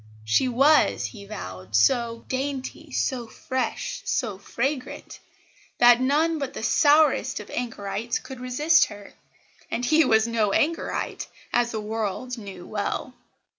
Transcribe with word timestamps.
She 0.25 0.47
was, 0.47 1.05
he 1.05 1.25
vowed, 1.25 1.75
so 1.75 2.25
"dainty, 2.27 2.91
so 2.91 3.27
fresh, 3.27 4.01
so 4.03 4.39
fragrant," 4.39 5.19
that 5.77 6.01
none 6.01 6.39
but 6.39 6.55
the 6.55 6.63
sourest 6.63 7.39
of 7.39 7.51
anchorites 7.51 8.17
could 8.17 8.39
resist 8.39 8.85
her 8.85 9.13
and 9.69 9.85
he 9.85 10.03
was 10.03 10.27
no 10.27 10.53
anchorite, 10.53 11.27
as 11.53 11.69
the 11.69 11.79
world 11.81 12.35
knew 12.39 12.65
well. 12.65 13.13